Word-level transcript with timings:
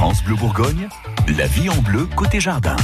France 0.00 0.24
Bleu 0.24 0.34
Bourgogne, 0.34 0.88
la 1.36 1.46
vie 1.46 1.68
en 1.68 1.76
bleu 1.82 2.08
côté 2.16 2.40
jardin. 2.40 2.74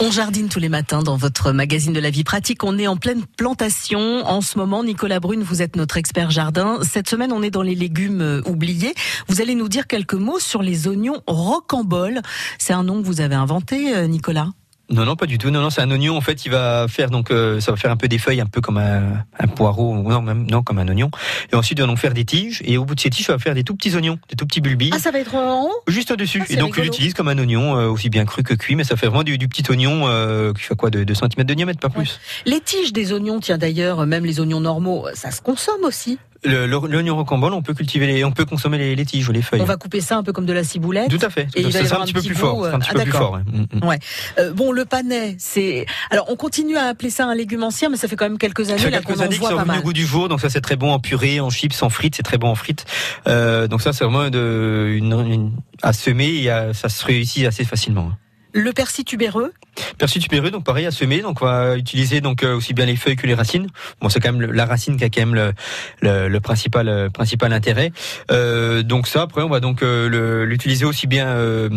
On 0.00 0.10
jardine 0.10 0.48
tous 0.48 0.58
les 0.58 0.68
matins 0.68 1.04
dans 1.04 1.16
votre 1.16 1.52
magazine 1.52 1.92
de 1.92 2.00
la 2.00 2.10
vie 2.10 2.24
pratique. 2.24 2.64
On 2.64 2.76
est 2.76 2.88
en 2.88 2.96
pleine 2.96 3.22
plantation 3.36 4.26
en 4.26 4.40
ce 4.40 4.58
moment. 4.58 4.82
Nicolas 4.82 5.20
Brune, 5.20 5.44
vous 5.44 5.62
êtes 5.62 5.76
notre 5.76 5.96
expert 5.96 6.32
jardin. 6.32 6.80
Cette 6.82 7.08
semaine, 7.08 7.32
on 7.32 7.44
est 7.44 7.52
dans 7.52 7.62
les 7.62 7.76
légumes 7.76 8.20
euh, 8.20 8.42
oubliés. 8.46 8.94
Vous 9.28 9.40
allez 9.40 9.54
nous 9.54 9.68
dire 9.68 9.86
quelques 9.86 10.14
mots 10.14 10.40
sur 10.40 10.60
les 10.60 10.88
oignons 10.88 11.22
rocambole. 11.28 12.20
C'est 12.58 12.72
un 12.72 12.82
nom 12.82 13.00
que 13.00 13.06
vous 13.06 13.20
avez 13.20 13.36
inventé, 13.36 13.94
euh, 13.94 14.08
Nicolas? 14.08 14.48
Non, 14.90 15.04
non, 15.04 15.16
pas 15.16 15.26
du 15.26 15.36
tout. 15.36 15.50
Non, 15.50 15.60
non, 15.60 15.68
c'est 15.68 15.82
un 15.82 15.90
oignon. 15.90 16.16
En 16.16 16.22
fait, 16.22 16.46
il 16.46 16.50
va 16.50 16.86
faire 16.88 17.10
donc, 17.10 17.30
euh, 17.30 17.60
ça 17.60 17.72
va 17.72 17.76
faire 17.76 17.90
un 17.90 17.96
peu 17.96 18.08
des 18.08 18.16
feuilles, 18.16 18.40
un 18.40 18.46
peu 18.46 18.62
comme 18.62 18.78
un, 18.78 19.24
un, 19.38 19.46
poireau, 19.46 19.94
non, 19.94 20.22
même 20.22 20.46
non, 20.50 20.62
comme 20.62 20.78
un 20.78 20.88
oignon. 20.88 21.10
Et 21.52 21.56
ensuite, 21.56 21.78
il 21.78 21.86
va 21.86 21.96
faire 21.96 22.14
des 22.14 22.24
tiges. 22.24 22.62
Et 22.64 22.78
au 22.78 22.84
bout 22.86 22.94
de 22.94 23.00
ces 23.00 23.10
tiges, 23.10 23.26
ça 23.26 23.34
va 23.34 23.38
faire 23.38 23.54
des 23.54 23.64
tout 23.64 23.74
petits 23.74 23.94
oignons, 23.94 24.18
des 24.30 24.36
tout 24.36 24.46
petits 24.46 24.62
bulbilles. 24.62 24.92
Ah, 24.94 24.98
ça 24.98 25.10
va 25.10 25.18
être 25.18 25.34
en 25.34 25.64
haut 25.64 25.74
Juste 25.88 26.10
au-dessus. 26.10 26.42
Ah, 26.42 26.52
et 26.52 26.56
donc, 26.56 26.74
il 26.78 26.84
l'utilise 26.84 27.12
comme 27.12 27.28
un 27.28 27.38
oignon, 27.38 27.76
euh, 27.76 27.88
aussi 27.88 28.08
bien 28.08 28.24
cru 28.24 28.42
que 28.42 28.54
cuit, 28.54 28.76
mais 28.76 28.84
ça 28.84 28.96
fait 28.96 29.06
vraiment 29.06 29.24
du, 29.24 29.36
du 29.36 29.46
petit 29.46 29.70
oignon 29.70 30.04
euh, 30.06 30.54
qui 30.54 30.62
fait 30.62 30.76
quoi, 30.76 30.88
de 30.88 31.04
2 31.04 31.14
cm 31.14 31.44
de 31.44 31.54
diamètre, 31.54 31.80
pas 31.80 31.90
plus. 31.90 32.18
Les 32.46 32.60
tiges 32.60 32.92
des 32.94 33.12
oignons, 33.12 33.40
tiens 33.40 33.58
d'ailleurs, 33.58 34.06
même 34.06 34.24
les 34.24 34.40
oignons 34.40 34.60
normaux, 34.60 35.06
ça 35.12 35.30
se 35.30 35.42
consomme 35.42 35.84
aussi. 35.84 36.18
L'oignon 36.44 37.16
rocambole, 37.16 37.52
on 37.52 37.62
peut 37.62 37.74
cultiver 37.74 38.06
les, 38.06 38.24
on 38.24 38.30
peut 38.30 38.44
consommer 38.44 38.78
les, 38.78 38.94
les, 38.94 39.04
tiges 39.04 39.28
ou 39.28 39.32
les 39.32 39.42
feuilles. 39.42 39.60
On 39.60 39.64
va 39.64 39.76
couper 39.76 40.00
ça 40.00 40.16
un 40.16 40.22
peu 40.22 40.32
comme 40.32 40.46
de 40.46 40.52
la 40.52 40.64
ciboulette. 40.64 41.10
Tout 41.10 41.24
à 41.24 41.30
fait. 41.30 41.48
et 41.54 41.70
c'est 41.70 41.92
un, 41.92 42.00
petit 42.02 42.12
peu 42.12 42.22
plus 42.22 42.34
fort. 42.34 42.64
Un 42.66 42.78
petit 42.78 42.92
peu 42.92 43.02
plus 43.02 43.10
fort. 43.10 43.40
Ouais. 43.82 43.98
Euh, 44.38 44.52
bon, 44.52 44.72
le 44.72 44.84
panais, 44.84 45.36
c'est. 45.38 45.86
Alors, 46.10 46.26
on 46.30 46.36
continue 46.36 46.76
à 46.76 46.84
appeler 46.84 47.10
ça 47.10 47.26
un 47.26 47.34
légume 47.34 47.64
ancien, 47.64 47.88
mais 47.88 47.96
ça 47.96 48.08
fait 48.08 48.16
quand 48.16 48.26
même 48.26 48.38
quelques 48.38 48.70
années 48.70 48.90
là 48.90 49.00
qu'on 49.00 49.14
en 49.14 49.28
voit 49.28 49.56
pas 49.56 49.64
mal. 49.64 49.78
au 49.80 49.82
goût 49.82 49.92
du 49.92 50.06
jour, 50.06 50.28
donc 50.28 50.40
ça 50.40 50.50
c'est 50.50 50.60
très 50.60 50.76
bon 50.76 50.92
en 50.92 50.98
purée, 50.98 51.40
en 51.40 51.50
chips, 51.50 51.82
en 51.82 51.90
frites, 51.90 52.14
c'est 52.16 52.22
très 52.22 52.38
bon 52.38 52.48
en 52.48 52.54
frites. 52.54 52.84
Euh, 53.26 53.66
donc 53.66 53.82
ça 53.82 53.92
c'est 53.92 54.04
vraiment 54.04 54.30
de, 54.30 54.94
une, 54.96 55.12
une, 55.12 55.52
à 55.82 55.92
semer 55.92 56.28
et 56.28 56.50
à, 56.50 56.74
ça 56.74 56.88
se 56.88 57.04
réussit 57.04 57.46
assez 57.46 57.64
facilement. 57.64 58.12
Le 58.52 58.72
persil 58.72 59.04
tubéreux 59.04 59.52
Persil 59.96 60.22
tubéreux, 60.22 60.50
donc 60.50 60.64
pareil 60.64 60.86
à 60.86 60.90
semer, 60.90 61.22
donc 61.22 61.42
on 61.42 61.46
va 61.46 61.76
utiliser 61.76 62.20
donc 62.20 62.42
euh, 62.42 62.56
aussi 62.56 62.74
bien 62.74 62.86
les 62.86 62.96
feuilles 62.96 63.16
que 63.16 63.26
les 63.26 63.34
racines. 63.34 63.68
Bon, 64.00 64.08
c'est 64.08 64.20
quand 64.20 64.32
même 64.32 64.52
la 64.52 64.66
racine 64.66 64.96
qui 64.96 65.04
a 65.04 65.08
quand 65.08 65.20
même 65.20 65.34
le, 65.34 65.52
le, 66.00 66.28
le 66.28 66.40
principal 66.40 66.88
euh, 66.88 67.08
principal 67.08 67.52
intérêt. 67.52 67.92
Euh, 68.30 68.82
donc 68.82 69.06
ça, 69.06 69.22
après, 69.22 69.42
on 69.42 69.48
va 69.48 69.60
donc 69.60 69.82
euh, 69.82 70.44
l'utiliser 70.44 70.84
aussi 70.84 71.06
bien 71.06 71.28
euh, 71.28 71.68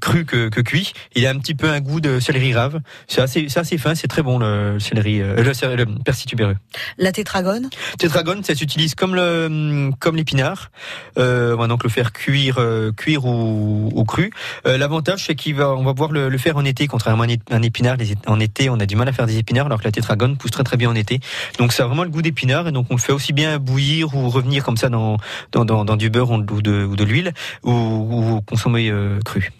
cru 0.00 0.24
que, 0.24 0.48
que, 0.48 0.60
cuit. 0.60 0.92
Il 1.14 1.26
a 1.26 1.30
un 1.30 1.38
petit 1.38 1.54
peu 1.54 1.68
un 1.68 1.80
goût 1.80 2.00
de 2.00 2.20
céleri 2.20 2.54
rave. 2.54 2.80
C'est 3.08 3.20
assez, 3.20 3.48
c'est 3.48 3.60
assez 3.60 3.78
fin, 3.78 3.94
c'est 3.94 4.08
très 4.08 4.22
bon 4.22 4.38
le 4.38 4.78
céleri, 4.80 5.18
le, 5.18 5.42
le. 5.42 6.54
La 6.98 7.12
tétragone? 7.12 7.70
Tétragone, 7.98 8.42
ça 8.42 8.54
s'utilise 8.54 8.94
comme 8.94 9.14
le 9.14 9.90
comme 9.98 10.16
l'épinard. 10.16 10.70
on 11.16 11.56
va 11.56 11.66
donc 11.66 11.84
le 11.84 11.90
faire 11.90 12.12
cuire 12.12 12.58
cuire 12.96 13.24
ou, 13.24 13.90
ou 13.94 14.04
cru. 14.04 14.30
L'avantage, 14.64 15.24
c'est 15.26 15.34
qu'il 15.34 15.54
va 15.54 15.70
on 15.70 15.84
va 15.84 15.92
pouvoir 15.92 16.12
le, 16.12 16.28
le 16.28 16.38
faire 16.38 16.55
en 16.56 16.64
été, 16.64 16.86
contrairement 16.86 17.24
à 17.24 17.54
un 17.54 17.62
épinard. 17.62 17.96
En 18.26 18.40
été, 18.40 18.70
on 18.70 18.80
a 18.80 18.86
du 18.86 18.96
mal 18.96 19.08
à 19.08 19.12
faire 19.12 19.26
des 19.26 19.38
épinards, 19.38 19.66
alors 19.66 19.78
que 19.78 19.84
la 19.84 19.92
tétragone 19.92 20.36
pousse 20.36 20.50
très 20.50 20.64
très 20.64 20.76
bien 20.76 20.90
en 20.90 20.94
été. 20.94 21.20
Donc 21.58 21.72
ça 21.72 21.84
a 21.84 21.86
vraiment 21.86 22.04
le 22.04 22.10
goût 22.10 22.22
d'épinard, 22.22 22.68
et 22.68 22.72
donc 22.72 22.86
on 22.90 22.94
le 22.94 23.00
fait 23.00 23.12
aussi 23.12 23.32
bien 23.32 23.58
bouillir 23.58 24.14
ou 24.14 24.28
revenir 24.28 24.64
comme 24.64 24.76
ça 24.76 24.88
dans, 24.88 25.18
dans, 25.52 25.64
dans, 25.64 25.96
du 25.96 26.10
beurre 26.10 26.30
ou 26.30 26.42
de, 26.42 26.84
ou 26.84 26.96
de 26.96 27.04
l'huile, 27.04 27.32
ou, 27.62 27.72
ou, 27.72 28.40
consommer 28.42 28.90
euh, 28.90 29.18
cru. 29.24 29.50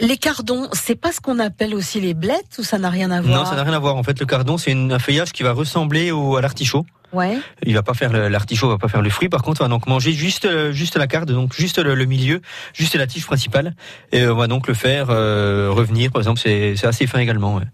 Les 0.00 0.16
cardons, 0.16 0.68
c'est 0.72 0.94
pas 0.94 1.12
ce 1.12 1.20
qu'on 1.20 1.38
appelle 1.38 1.74
aussi 1.74 2.00
les 2.00 2.14
blettes 2.14 2.56
ou 2.58 2.62
ça 2.62 2.78
n'a 2.78 2.90
rien 2.90 3.10
à 3.10 3.20
voir? 3.20 3.40
Non, 3.40 3.44
ça 3.44 3.56
n'a 3.56 3.62
rien 3.62 3.74
à 3.74 3.78
voir. 3.78 3.96
En 3.96 4.02
fait, 4.02 4.18
le 4.18 4.26
cardon, 4.26 4.56
c'est 4.56 4.72
un 4.72 4.98
feuillage 4.98 5.32
qui 5.32 5.42
va 5.42 5.52
ressembler 5.52 6.10
au, 6.12 6.36
à 6.36 6.40
l'artichaut. 6.40 6.86
Ouais. 7.12 7.38
Il 7.64 7.74
va 7.74 7.82
pas 7.82 7.94
faire 7.94 8.12
l'artichaut, 8.12 8.68
va 8.68 8.78
pas 8.78 8.88
faire 8.88 9.02
le 9.02 9.10
fruit. 9.10 9.28
Par 9.28 9.42
contre, 9.42 9.60
on 9.62 9.64
va 9.64 9.68
donc 9.68 9.86
manger 9.86 10.12
juste 10.12 10.44
euh, 10.44 10.72
juste 10.72 10.96
la 10.96 11.06
carte, 11.06 11.28
donc 11.30 11.54
juste 11.54 11.78
le, 11.78 12.04
milieu, 12.04 12.40
juste 12.72 12.94
la 12.94 13.06
tige 13.06 13.26
principale, 13.26 13.74
et 14.12 14.26
on 14.26 14.36
va 14.36 14.46
donc 14.46 14.68
le 14.68 14.74
faire 14.74 15.06
euh, 15.10 15.70
revenir. 15.70 16.10
Par 16.10 16.20
exemple, 16.20 16.40
c'est 16.40 16.84
assez 16.84 17.06
fin 17.06 17.18
également. 17.18 17.56
Ouais. 17.56 17.64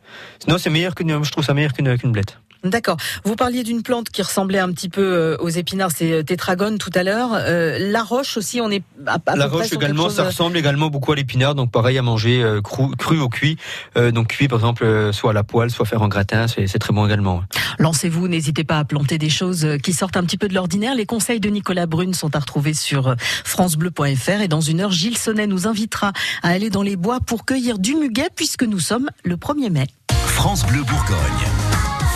Non, 0.48 0.58
c'est 0.58 0.70
meilleur 0.70 0.94
qu'une, 0.94 1.22
je 1.22 1.30
trouve 1.30 1.44
ça 1.44 1.54
meilleur 1.54 1.72
qu'une 1.72 1.96
qu'une 1.98 2.12
blette. 2.12 2.38
D'accord. 2.70 2.96
Vous 3.24 3.36
parliez 3.36 3.62
d'une 3.62 3.82
plante 3.82 4.10
qui 4.10 4.22
ressemblait 4.22 4.58
un 4.58 4.70
petit 4.72 4.88
peu 4.88 5.02
euh, 5.02 5.36
aux 5.38 5.48
épinards, 5.48 5.90
c'est 5.92 6.12
euh, 6.12 6.22
tétragone 6.22 6.78
tout 6.78 6.90
à 6.94 7.02
l'heure. 7.02 7.30
Euh, 7.34 7.78
la 7.78 8.02
roche 8.02 8.36
aussi, 8.36 8.60
on 8.60 8.70
est 8.70 8.82
à, 9.06 9.18
La 9.36 9.46
roche 9.46 9.72
également, 9.72 10.10
ça 10.10 10.24
ressemble 10.24 10.56
également 10.56 10.88
beaucoup 10.88 11.12
à 11.12 11.16
l'épinard, 11.16 11.54
donc 11.54 11.70
pareil 11.70 11.98
à 11.98 12.02
manger 12.02 12.44
cru, 12.62 12.94
cru 12.96 13.18
au 13.20 13.28
cuit. 13.28 13.56
donc 13.96 14.28
cuit 14.28 14.48
par 14.48 14.58
exemple, 14.58 15.10
soit 15.12 15.30
à 15.30 15.32
la 15.32 15.44
poêle, 15.44 15.70
soit 15.70 15.86
faire 15.86 16.02
en 16.02 16.08
gratin, 16.08 16.46
c'est 16.48 16.78
très 16.78 16.92
bon 16.92 17.06
également. 17.06 17.42
Lancez-vous, 17.78 18.28
n'hésitez 18.28 18.64
pas 18.64 18.78
à 18.78 18.84
planter 18.84 19.18
des 19.18 19.30
choses 19.30 19.66
qui 19.82 19.92
sortent 19.92 20.16
un 20.16 20.24
petit 20.24 20.38
peu 20.38 20.48
de 20.48 20.54
l'ordinaire. 20.54 20.94
Les 20.94 21.06
conseils 21.06 21.40
de 21.40 21.48
Nicolas 21.48 21.86
Brune 21.86 22.14
sont 22.14 22.34
à 22.34 22.38
retrouver 22.38 22.74
sur 22.74 23.14
francebleu.fr 23.44 24.40
et 24.42 24.48
dans 24.48 24.60
une 24.60 24.80
heure, 24.80 24.92
Gilles 24.92 25.18
Sonnet 25.18 25.46
nous 25.46 25.66
invitera 25.66 26.12
à 26.42 26.48
aller 26.48 26.70
dans 26.70 26.82
les 26.82 26.96
bois 26.96 27.20
pour 27.20 27.44
cueillir 27.44 27.78
du 27.78 27.94
muguet 27.94 28.30
puisque 28.34 28.62
nous 28.62 28.80
sommes 28.80 29.10
le 29.24 29.36
1er 29.36 29.70
mai. 29.70 29.86
France 30.26 30.66
Bleu 30.66 30.82
Bourgogne. 30.82 31.65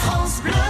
France 0.01 0.41
Bleu. 0.41 0.70